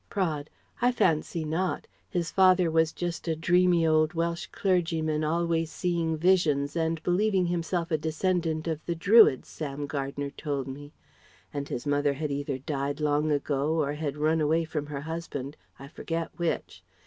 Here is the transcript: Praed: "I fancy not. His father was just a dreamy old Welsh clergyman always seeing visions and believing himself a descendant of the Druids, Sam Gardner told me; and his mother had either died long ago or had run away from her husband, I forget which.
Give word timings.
Praed: 0.09 0.47
"I 0.81 0.91
fancy 0.91 1.45
not. 1.45 1.85
His 2.09 2.31
father 2.31 2.71
was 2.71 2.91
just 2.91 3.27
a 3.27 3.35
dreamy 3.35 3.85
old 3.85 4.15
Welsh 4.15 4.47
clergyman 4.51 5.23
always 5.23 5.69
seeing 5.71 6.17
visions 6.17 6.75
and 6.75 7.03
believing 7.03 7.45
himself 7.45 7.91
a 7.91 7.99
descendant 7.99 8.65
of 8.67 8.83
the 8.87 8.95
Druids, 8.95 9.47
Sam 9.47 9.85
Gardner 9.85 10.31
told 10.31 10.67
me; 10.67 10.91
and 11.53 11.69
his 11.69 11.85
mother 11.85 12.13
had 12.13 12.31
either 12.31 12.57
died 12.57 12.99
long 12.99 13.29
ago 13.31 13.73
or 13.79 13.93
had 13.93 14.17
run 14.17 14.41
away 14.41 14.63
from 14.65 14.87
her 14.87 15.01
husband, 15.01 15.55
I 15.77 15.87
forget 15.87 16.31
which. 16.35 16.83